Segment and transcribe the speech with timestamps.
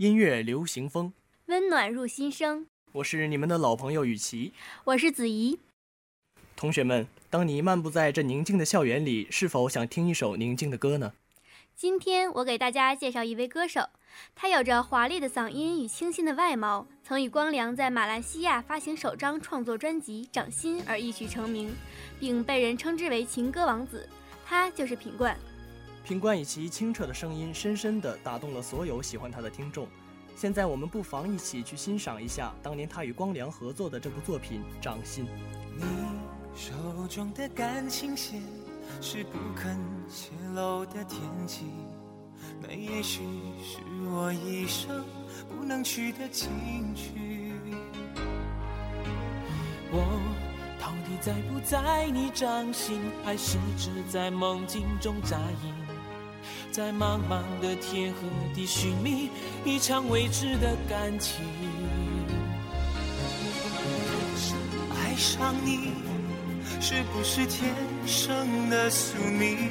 [0.00, 1.12] 音乐流行风，
[1.44, 2.66] 温暖入心声。
[2.92, 5.60] 我是你们的老朋友雨琦，我是子怡。
[6.56, 11.12] 同学们，当你漫步在这宁静的校园里，是否想听一首宁静的歌呢？
[11.76, 13.90] 今天我给大家介绍一位歌手，
[14.34, 21.70] 他有着华丽的嗓音与清新的外貌，曾与光良在马来西亚发行首张创作专辑《掌心》而一曲成名，
[22.18, 24.08] 并被人称之为情歌王子。
[24.46, 25.38] 他就是品冠。
[26.10, 29.86] 品冠以其清澈的声音，深深地打动了所有喜欢他的听众。
[30.34, 35.24] 现在我们不妨一起去欣赏一下当年他与光良合作的这部作品《掌心》。
[35.76, 35.84] 你
[36.52, 36.72] 手
[37.06, 38.42] 中的感情线
[39.00, 39.78] 是不肯
[40.08, 41.66] 泄露的天机，
[42.60, 43.20] 那也许
[43.62, 43.78] 是
[44.10, 45.04] 我一生
[45.48, 47.52] 不能去的情曲。
[49.92, 50.20] 我
[50.80, 55.79] 到底在不在你掌心，还是只在梦境中扎营？
[56.72, 58.18] 在茫茫的天和
[58.54, 59.28] 地寻觅
[59.64, 61.44] 一场未知的感情。
[64.94, 65.92] 爱上你
[66.80, 67.74] 是不是天
[68.06, 69.68] 生的宿命？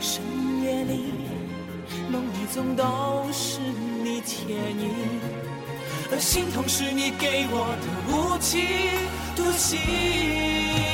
[0.00, 0.22] 深
[0.62, 1.14] 夜里
[2.10, 3.60] 梦里总都是
[4.02, 4.90] 你倩影，
[6.12, 8.60] 而心痛是你给我的无情
[9.34, 10.93] 毒刑。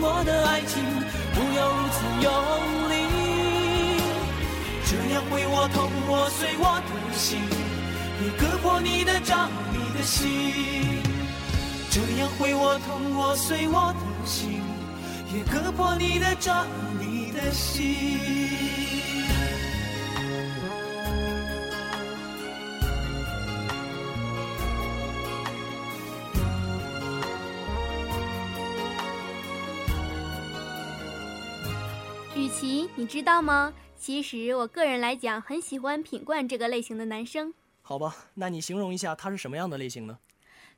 [0.00, 0.82] 我的爱情，
[1.34, 2.28] 不要如此用
[2.90, 2.94] 力。
[4.88, 7.40] 这样会我痛，我碎我的心，
[8.22, 10.22] 也割破你的掌，你的心。
[11.90, 14.62] 这样会我痛，我碎我的心，
[15.32, 16.66] 也割破你的掌，
[17.00, 18.45] 你的心。
[32.46, 33.74] 雨琦，你知道吗？
[33.98, 37.52] 其实我个人来讲，很喜欢品冠这个类型的男生。
[37.82, 40.20] 好吧，那你形容一下他是什么样的类型呢？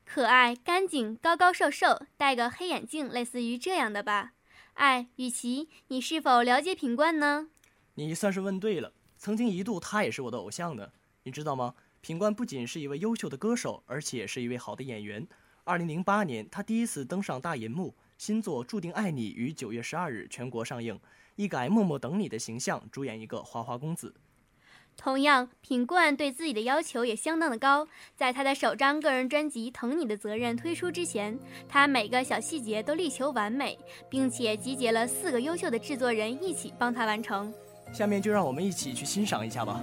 [0.02, 4.32] 可爱、干净、高高瘦瘦，戴个黑眼镜，类似于这样的吧。
[4.74, 7.48] 哎，雨琦，你是否了解品冠呢？
[7.96, 10.92] 你算是问对了，曾经一度他也是我的偶像呢。
[11.24, 11.74] 你知道吗？
[12.00, 15.28] 品冠不仅是一位优秀的歌手，而且是一位好的演员。
[15.64, 20.98] 二零零八年，他第一次登上大银幕，新作《注定爱你》于九月十二日全国上映，
[21.38, 24.12] 一改默默等你的形象，主演一个花花公子。
[24.96, 27.86] 同样，品冠对自己的要求也相当的高。
[28.16, 31.38] 在他的首张个人专辑《疼你的责任》推出之前，
[31.68, 33.78] 他每个小细节都力求完美，
[34.10, 37.54] 并且集结了四个优秀的制作人一起帮他完成。
[37.92, 39.80] 下面就让我们一起去欣赏一下吧。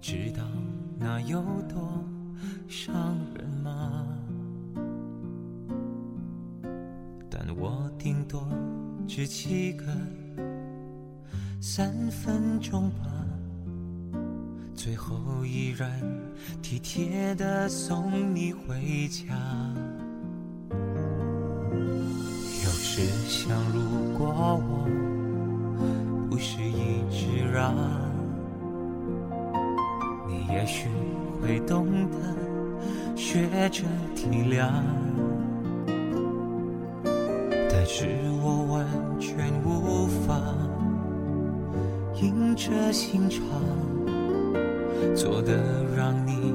[0.00, 0.42] 知道
[0.98, 2.02] 那有多
[2.68, 4.06] 伤人吗？
[7.28, 8.48] 但我顶多
[9.06, 9.84] 只记个
[11.60, 13.06] 三分钟吧，
[14.74, 15.90] 最后依然
[16.62, 19.34] 体贴的送你回家。
[22.64, 24.86] 有时想，如果我
[26.30, 27.74] 不是一直让，
[31.48, 32.18] 会懂得
[33.16, 33.82] 学着
[34.14, 34.68] 体谅。
[37.70, 38.04] 但是
[38.42, 38.86] 我完
[39.18, 40.38] 全无法
[42.20, 43.40] 硬着心肠，
[45.16, 45.56] 做的
[45.96, 46.52] 让你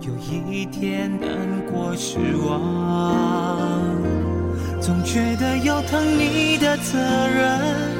[0.00, 0.14] 有
[0.50, 1.28] 一点难
[1.70, 2.62] 过失望。
[4.80, 7.99] 总觉得有疼你的责任，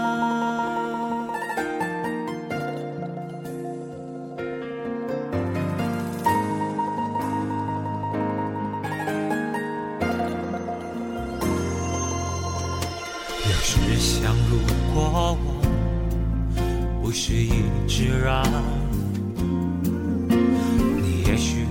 [21.01, 21.65] 你也许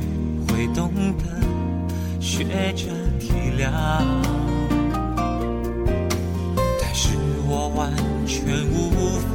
[0.48, 1.24] 会懂得
[2.20, 2.44] 学
[2.74, 2.86] 着
[3.18, 3.70] 体谅。
[6.80, 7.16] 但是
[7.48, 7.92] 我完
[8.26, 8.90] 全无
[9.20, 9.28] 法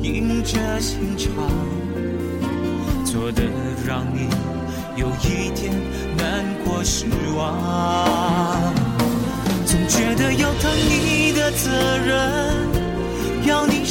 [0.00, 1.30] 硬着心肠，
[3.04, 3.42] 做的
[3.86, 4.28] 让你
[4.96, 5.72] 有一点
[6.16, 7.06] 难过失
[7.36, 8.72] 望。
[9.64, 12.51] 总觉得有疼你的责任，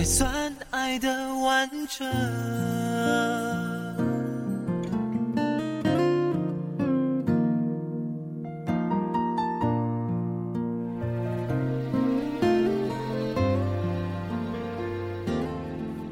[0.00, 2.10] 才算爱的完整。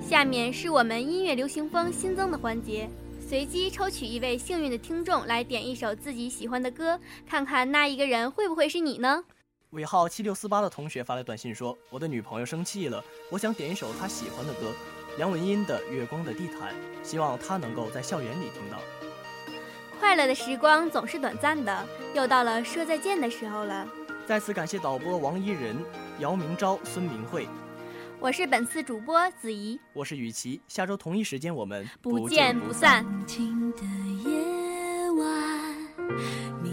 [0.07, 2.91] 下面是我们音乐流行风新增的环节，
[3.27, 9.25] 随机抽取一位幸运的听众来点一首自己喜欢的歌，看看那一个人会不会是你呢？
[9.73, 14.73] 尾号七六四八的同学发来短信说：“我的女朋友生气了，我想点一首她喜欢的歌，
[15.19, 16.73] 梁文音的《月光的地毯》，
[17.03, 18.79] 希望她能够在校园里听到。”
[20.01, 23.87] 快乐的时光总是短暂的，又到了说再见的时候了。
[24.27, 25.77] 再次感谢导播王怡仁、
[26.19, 27.47] 姚明昭、孙明慧。
[28.19, 33.05] 我是本次主播子怡，我是雨琪，下周同一时间我们不见不散。
[33.27, 33.85] 的
[34.25, 35.77] 夜晚
[36.63, 36.73] 你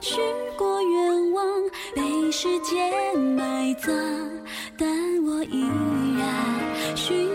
[0.00, 0.20] 许
[0.56, 1.44] 过愿望
[1.94, 3.92] 被时间埋葬，
[4.76, 4.88] 但
[5.24, 5.60] 我依
[6.18, 7.33] 然。